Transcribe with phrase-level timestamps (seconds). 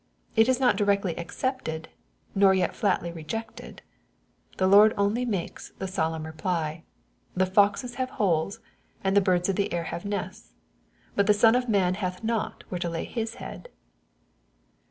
[0.35, 1.87] It is not directly accepted,
[2.33, 3.81] nor yet flatly re jected.
[4.59, 6.81] Our Lord only makes the solemn reply,"
[7.37, 8.59] the foxes have holes,
[9.03, 10.53] and the birds of the air have nests;
[11.15, 13.69] but the Son of man hath not where to lay his head.'